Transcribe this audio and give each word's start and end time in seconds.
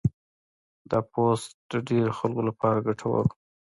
دا 0.89 0.99
پوسټ 1.11 1.51
د 1.71 1.73
ډېرو 1.87 2.17
خلکو 2.19 2.41
لپاره 2.49 2.83
ګټور 2.87 3.23
و. 3.27 3.31